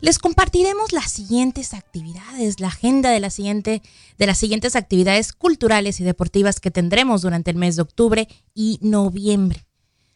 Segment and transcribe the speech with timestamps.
[0.00, 3.82] les compartiremos las siguientes actividades, la agenda de,
[4.18, 8.78] de las siguientes actividades culturales y deportivas que tendremos durante el mes de octubre y
[8.80, 9.66] noviembre.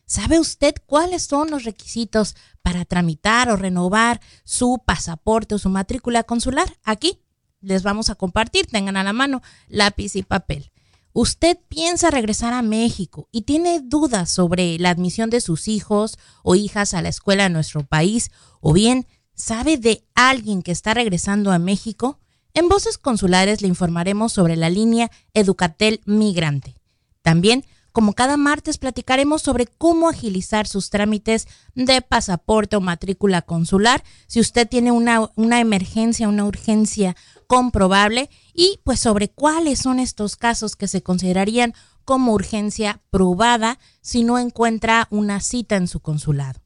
[0.06, 6.22] ¿Sabe usted cuáles son los requisitos para tramitar o renovar su pasaporte o su matrícula
[6.22, 6.76] consular?
[6.84, 7.20] Aquí
[7.60, 10.70] les vamos a compartir, tengan a la mano lápiz y papel.
[11.14, 16.54] Usted piensa regresar a México y tiene dudas sobre la admisión de sus hijos o
[16.54, 19.06] hijas a la escuela en nuestro país, o bien
[19.44, 22.20] ¿Sabe de alguien que está regresando a México?
[22.54, 26.76] En Voces Consulares le informaremos sobre la línea Educatel Migrante.
[27.22, 34.04] También, como cada martes, platicaremos sobre cómo agilizar sus trámites de pasaporte o matrícula consular
[34.28, 37.16] si usted tiene una, una emergencia, una urgencia
[37.48, 41.74] comprobable y pues sobre cuáles son estos casos que se considerarían
[42.04, 46.61] como urgencia probada si no encuentra una cita en su consulado.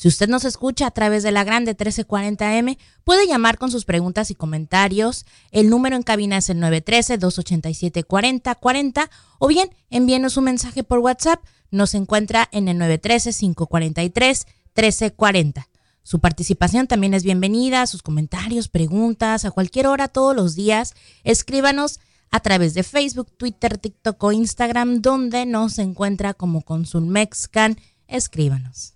[0.00, 4.30] Si usted nos escucha a través de la grande 1340M, puede llamar con sus preguntas
[4.30, 5.26] y comentarios.
[5.50, 11.44] El número en cabina es el 913-287-4040 o bien envíenos un mensaje por WhatsApp.
[11.70, 15.66] Nos encuentra en el 913-543-1340.
[16.02, 20.94] Su participación también es bienvenida, sus comentarios, preguntas, a cualquier hora, todos los días.
[21.24, 22.00] Escríbanos
[22.30, 27.76] a través de Facebook, Twitter, TikTok o Instagram, donde nos encuentra como Consul Mexican.
[28.08, 28.94] Escríbanos.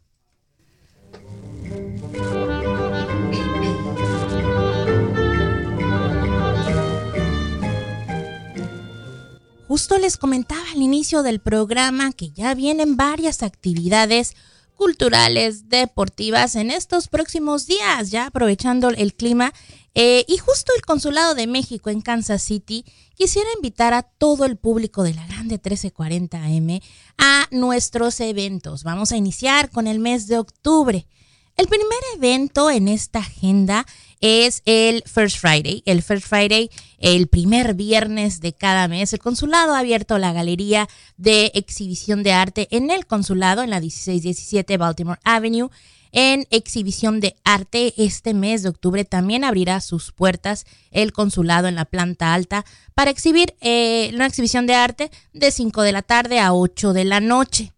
[9.74, 14.34] Justo les comentaba al inicio del programa que ya vienen varias actividades
[14.76, 19.52] culturales, deportivas en estos próximos días, ya aprovechando el clima.
[19.96, 22.84] Eh, y justo el Consulado de México en Kansas City
[23.16, 26.82] quisiera invitar a todo el público de la Grande 1340M
[27.18, 28.82] a nuestros eventos.
[28.82, 31.06] Vamos a iniciar con el mes de octubre.
[31.56, 33.86] El primer evento en esta agenda
[34.20, 35.84] es el First Friday.
[35.86, 40.88] El First Friday, el primer viernes de cada mes, el consulado ha abierto la galería
[41.16, 45.70] de exhibición de arte en el consulado en la 1617 Baltimore Avenue.
[46.10, 51.76] En exhibición de arte este mes de octubre también abrirá sus puertas el consulado en
[51.76, 56.40] la planta alta para exhibir eh, una exhibición de arte de 5 de la tarde
[56.40, 57.73] a 8 de la noche.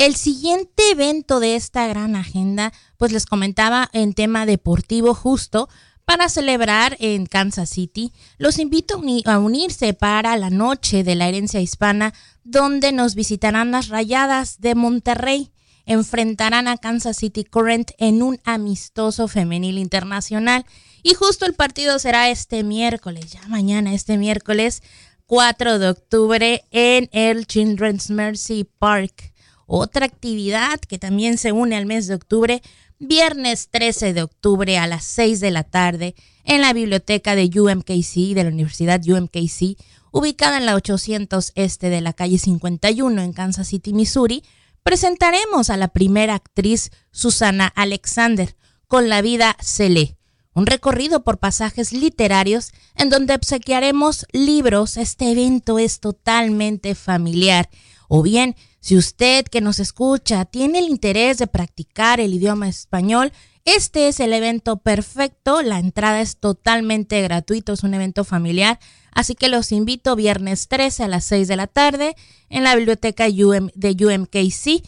[0.00, 5.68] El siguiente evento de esta gran agenda, pues les comentaba en tema deportivo justo,
[6.06, 8.10] para celebrar en Kansas City.
[8.38, 13.88] Los invito a unirse para la noche de la herencia hispana, donde nos visitarán las
[13.88, 15.52] Rayadas de Monterrey.
[15.84, 20.64] Enfrentarán a Kansas City Current en un amistoso femenil internacional.
[21.02, 24.82] Y justo el partido será este miércoles, ya mañana, este miércoles
[25.26, 29.34] 4 de octubre, en el Children's Mercy Park.
[29.72, 32.60] Otra actividad que también se une al mes de octubre,
[32.98, 38.34] viernes 13 de octubre a las 6 de la tarde en la biblioteca de UMKC,
[38.34, 39.78] de la Universidad UMKC,
[40.10, 44.42] ubicada en la 800 este de la calle 51 en Kansas City, Missouri,
[44.82, 48.56] presentaremos a la primera actriz Susana Alexander
[48.88, 50.16] con La vida lee,
[50.52, 54.96] un recorrido por pasajes literarios en donde obsequiaremos libros.
[54.96, 57.70] Este evento es totalmente familiar.
[58.08, 63.32] O bien si usted que nos escucha tiene el interés de practicar el idioma español,
[63.66, 68.80] Este es el evento perfecto, la entrada es totalmente gratuito, es un evento familiar,
[69.12, 72.16] así que los invito viernes 13 a las 6 de la tarde
[72.48, 74.82] en la biblioteca de UMKC.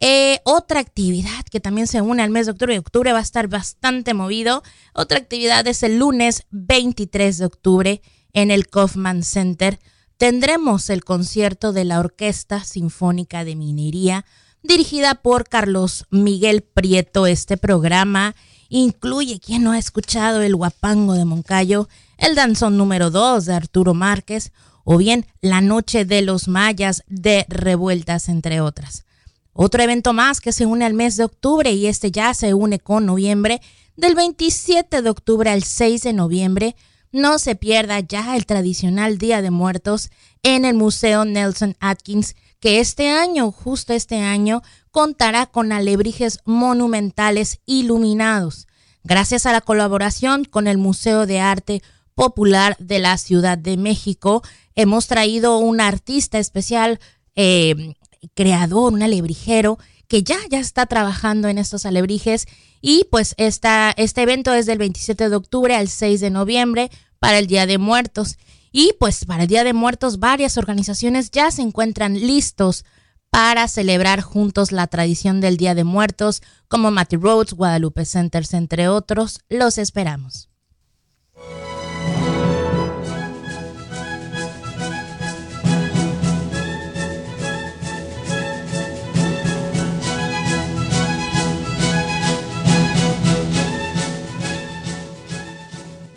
[0.00, 3.46] Eh, otra actividad que también se une al mes de octubre octubre va a estar
[3.46, 4.62] bastante movido.
[4.94, 9.78] Otra actividad es el lunes 23 de octubre en el Kaufman Center.
[10.16, 14.24] Tendremos el concierto de la Orquesta Sinfónica de Minería
[14.62, 17.26] dirigida por Carlos Miguel Prieto.
[17.26, 18.34] Este programa
[18.68, 21.88] incluye, quien no ha escuchado, el guapango de Moncayo,
[22.18, 24.52] el danzón número 2 de Arturo Márquez,
[24.84, 29.04] o bien la Noche de los Mayas de Revueltas, entre otras.
[29.52, 32.78] Otro evento más que se une al mes de octubre y este ya se une
[32.78, 33.60] con noviembre,
[33.96, 36.76] del 27 de octubre al 6 de noviembre,
[37.12, 40.10] no se pierda ya el tradicional Día de Muertos
[40.42, 47.60] en el Museo Nelson Atkins que este año, justo este año, contará con alebrijes monumentales
[47.66, 48.68] iluminados.
[49.02, 51.82] Gracias a la colaboración con el Museo de Arte
[52.14, 54.42] Popular de la Ciudad de México,
[54.74, 57.00] hemos traído un artista especial,
[57.34, 57.94] eh,
[58.34, 59.78] creador, un alebrijero,
[60.12, 62.44] que ya, ya está trabajando en estos alebrijes.
[62.82, 67.38] Y pues esta, este evento es del 27 de octubre al 6 de noviembre para
[67.38, 68.36] el Día de Muertos.
[68.72, 72.84] Y pues para el Día de Muertos varias organizaciones ya se encuentran listos
[73.30, 78.88] para celebrar juntos la tradición del Día de Muertos, como Matty Roads, Guadalupe Centers, entre
[78.88, 79.40] otros.
[79.48, 80.51] Los esperamos.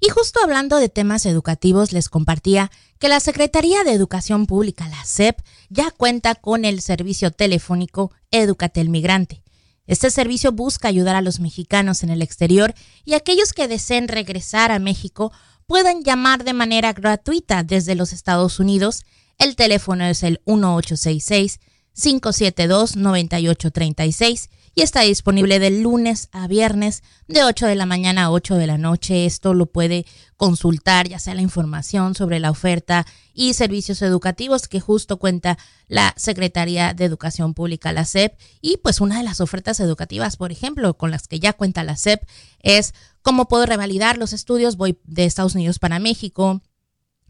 [0.00, 5.02] Y justo hablando de temas educativos, les compartía que la Secretaría de Educación Pública, la
[5.04, 5.40] SEP,
[5.70, 9.42] ya cuenta con el servicio telefónico Educatel Migrante.
[9.86, 12.74] Este servicio busca ayudar a los mexicanos en el exterior
[13.06, 15.32] y aquellos que deseen regresar a México
[15.68, 19.04] pueden llamar de manera gratuita desde los Estados Unidos.
[19.36, 21.60] El teléfono es el 1866
[21.92, 24.48] 572 9836
[24.78, 28.68] y está disponible de lunes a viernes de 8 de la mañana a 8 de
[28.68, 29.26] la noche.
[29.26, 33.04] Esto lo puede consultar, ya sea la información sobre la oferta
[33.34, 35.58] y servicios educativos que justo cuenta
[35.88, 38.38] la Secretaría de Educación Pública, la SEP.
[38.60, 41.96] Y pues una de las ofertas educativas, por ejemplo, con las que ya cuenta la
[41.96, 42.22] SEP
[42.60, 46.62] es cómo puedo revalidar los estudios, voy de Estados Unidos para México,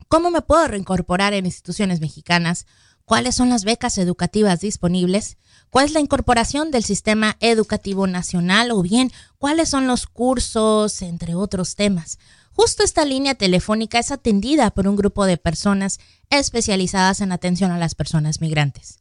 [0.08, 2.66] cómo me puedo reincorporar en instituciones mexicanas,
[3.06, 5.38] cuáles son las becas educativas disponibles,
[5.70, 11.34] cuál es la incorporación del sistema educativo nacional o bien cuáles son los cursos, entre
[11.34, 12.18] otros temas.
[12.52, 16.00] Justo esta línea telefónica es atendida por un grupo de personas
[16.30, 18.98] especializadas en atención a las personas migrantes.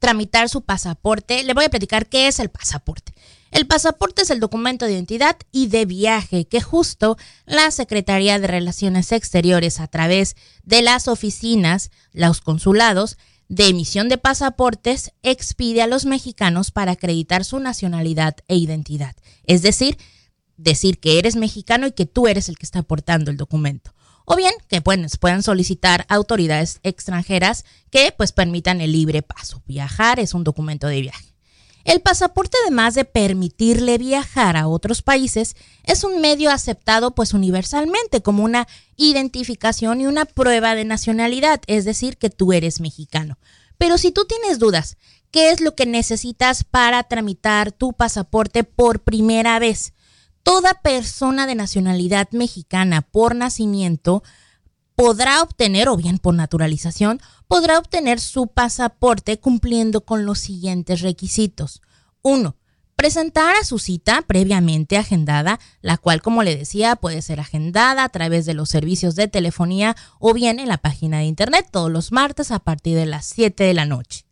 [0.00, 3.12] tramitar su pasaporte, le voy a platicar qué es el pasaporte.
[3.52, 7.16] El pasaporte es el documento de identidad y de viaje que justo
[7.46, 14.18] la Secretaría de Relaciones Exteriores a través de las oficinas, los consulados de emisión de
[14.18, 19.14] pasaportes, expide a los mexicanos para acreditar su nacionalidad e identidad.
[19.44, 19.98] Es decir,
[20.56, 23.92] decir que eres mexicano y que tú eres el que está aportando el documento
[24.32, 29.60] o bien que puedan solicitar autoridades extranjeras que pues permitan el libre paso.
[29.66, 31.34] Viajar es un documento de viaje.
[31.82, 38.22] El pasaporte, además de permitirle viajar a otros países, es un medio aceptado pues universalmente
[38.22, 43.36] como una identificación y una prueba de nacionalidad, es decir, que tú eres mexicano.
[43.78, 44.96] Pero si tú tienes dudas,
[45.32, 49.92] ¿qué es lo que necesitas para tramitar tu pasaporte por primera vez?
[50.42, 54.22] Toda persona de nacionalidad mexicana por nacimiento
[54.94, 61.80] podrá obtener, o bien por naturalización, podrá obtener su pasaporte cumpliendo con los siguientes requisitos.
[62.22, 62.56] Uno,
[63.00, 68.10] Presentar a su cita previamente agendada, la cual, como le decía, puede ser agendada a
[68.10, 72.12] través de los servicios de telefonía o bien en la página de internet todos los
[72.12, 74.26] martes a partir de las 7 de la noche.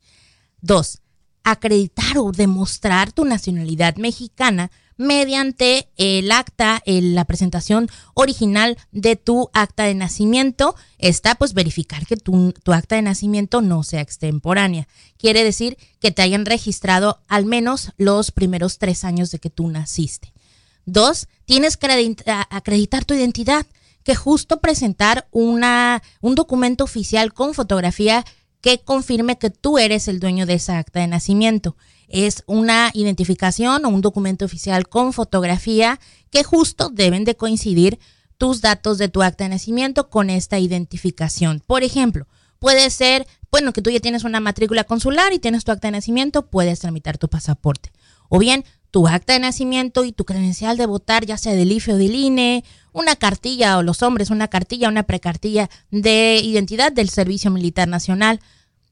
[0.60, 1.00] 2.
[1.44, 9.84] Acreditar o demostrar tu nacionalidad mexicana mediante el acta, la presentación original de tu acta
[9.84, 10.74] de nacimiento.
[10.98, 14.88] Está pues verificar que tu, tu acta de nacimiento no sea extemporánea.
[15.16, 19.68] Quiere decir que te hayan registrado al menos los primeros tres años de que tú
[19.68, 20.34] naciste.
[20.84, 22.16] Dos, tienes que
[22.50, 23.66] acreditar tu identidad,
[24.02, 28.24] que justo presentar una, un documento oficial con fotografía
[28.60, 31.76] que confirme que tú eres el dueño de esa acta de nacimiento
[32.08, 36.00] es una identificación o un documento oficial con fotografía
[36.30, 37.98] que justo deben de coincidir
[38.38, 41.62] tus datos de tu acta de nacimiento con esta identificación.
[41.66, 42.26] Por ejemplo,
[42.58, 45.92] puede ser, bueno, que tú ya tienes una matrícula consular y tienes tu acta de
[45.92, 47.90] nacimiento, puedes tramitar tu pasaporte.
[48.28, 51.94] O bien, tu acta de nacimiento y tu credencial de votar, ya sea del IFE
[51.94, 57.10] o del INE, una cartilla o los hombres, una cartilla, una precartilla de identidad del
[57.10, 58.40] Servicio Militar Nacional.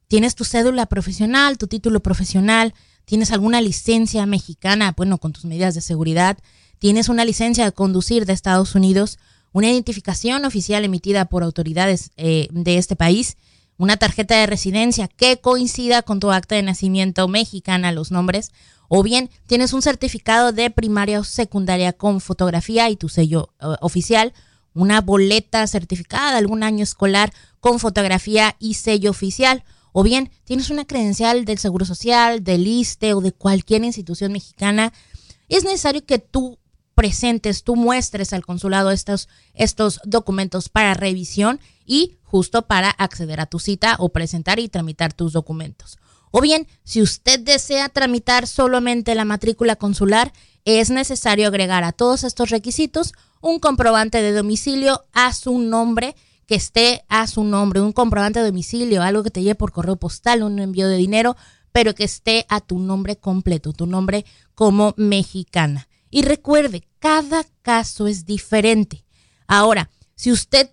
[0.08, 2.74] Tienes tu cédula profesional, tu título profesional,
[3.06, 6.36] tienes alguna licencia mexicana, bueno, con tus medidas de seguridad,
[6.78, 9.18] tienes una licencia de conducir de Estados Unidos,
[9.52, 13.38] una identificación oficial emitida por autoridades eh, de este país,
[13.78, 18.50] una tarjeta de residencia que coincida con tu acta de nacimiento mexicana, los nombres,
[18.88, 23.66] o bien tienes un certificado de primaria o secundaria con fotografía y tu sello eh,
[23.80, 24.34] oficial,
[24.74, 29.64] una boleta certificada de algún año escolar con fotografía y sello oficial,
[29.98, 34.92] o bien tienes una credencial del Seguro Social, del ISTE o de cualquier institución mexicana,
[35.48, 36.58] es necesario que tú
[36.94, 43.46] presentes, tú muestres al consulado estos, estos documentos para revisión y justo para acceder a
[43.46, 45.96] tu cita o presentar y tramitar tus documentos.
[46.30, 50.30] O bien, si usted desea tramitar solamente la matrícula consular,
[50.66, 56.54] es necesario agregar a todos estos requisitos un comprobante de domicilio a su nombre que
[56.54, 60.42] esté a su nombre, un comprobante de domicilio, algo que te lleve por correo postal,
[60.42, 61.36] un envío de dinero,
[61.72, 64.24] pero que esté a tu nombre completo, tu nombre
[64.54, 65.88] como mexicana.
[66.10, 69.04] Y recuerde, cada caso es diferente.
[69.46, 70.70] Ahora, si usted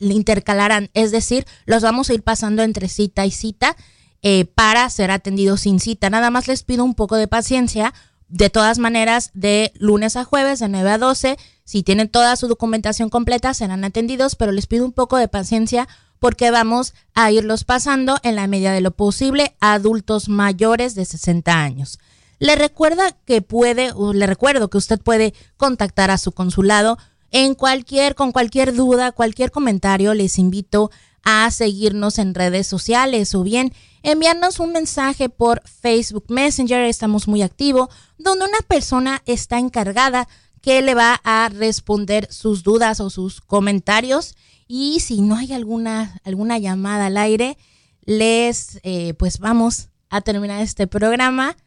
[0.93, 3.75] es decir, los vamos a ir pasando entre cita y cita
[4.21, 6.11] eh, para ser atendidos sin cita.
[6.11, 7.93] Nada más les pido un poco de paciencia.
[8.31, 12.47] De todas maneras, de lunes a jueves, de 9 a 12, si tienen toda su
[12.47, 17.65] documentación completa, serán atendidos, pero les pido un poco de paciencia porque vamos a irlos
[17.65, 21.99] pasando en la medida de lo posible a adultos mayores de 60 años.
[22.39, 26.97] Le recuerda que puede, le recuerdo que usted puede contactar a su consulado
[27.31, 30.89] en cualquier, con cualquier duda, cualquier comentario, les invito
[31.23, 33.73] a seguirnos en redes sociales o bien
[34.03, 40.27] enviarnos un mensaje por Facebook Messenger, estamos muy activos, donde una persona está encargada
[40.61, 44.35] que le va a responder sus dudas o sus comentarios
[44.67, 47.57] y si no hay alguna, alguna llamada al aire,
[48.05, 51.57] les, eh, pues vamos a terminar este programa.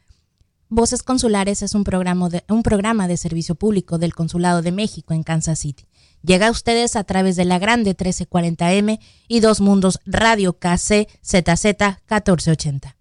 [0.68, 5.12] Voces Consulares es un programa, de, un programa de servicio público del Consulado de México
[5.12, 5.86] en Kansas City.
[6.24, 11.64] Llega a ustedes a través de la grande 1340M y Dos Mundos Radio KC ZZ
[11.64, 12.96] 1480.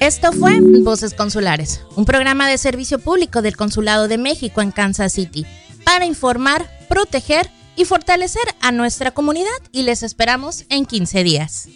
[0.00, 5.12] Esto fue Voces Consulares, un programa de servicio público del Consulado de México en Kansas
[5.12, 5.46] City,
[5.84, 11.68] para informar, proteger y fortalecer a nuestra comunidad y les esperamos en 15 días.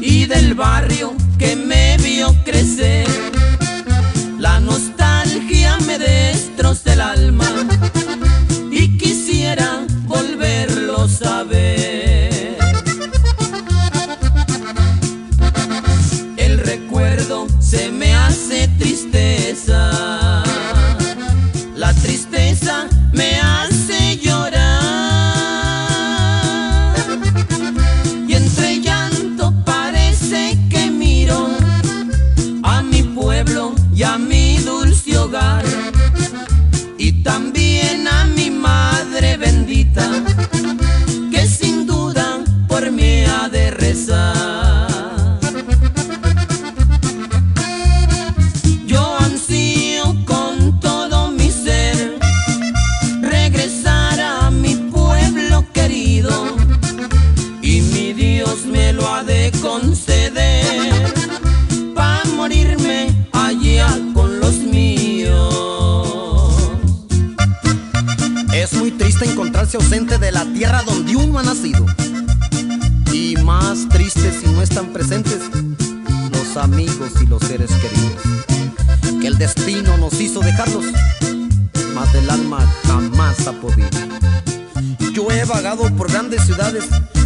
[0.00, 3.08] Y del barrio que me vio crecer,
[4.38, 7.50] la nostalgia me destroza el alma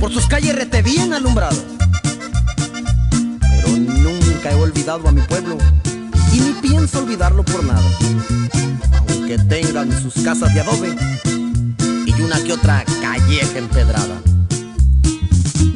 [0.00, 1.62] por sus calles rete bien alumbradas.
[3.40, 5.56] Pero nunca he olvidado a mi pueblo
[6.32, 7.88] y ni pienso olvidarlo por nada.
[9.08, 10.96] Aunque tengan sus casas de adobe
[12.06, 14.20] y una que otra calleja empedrada.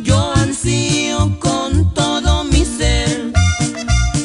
[0.03, 3.33] Yo ansío con todo mi ser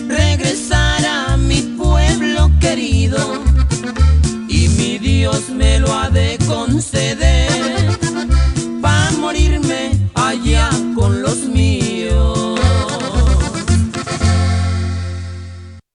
[0.07, 3.19] regresar a mi pueblo querido
[4.47, 7.76] y mi Dios me lo ha de conceder.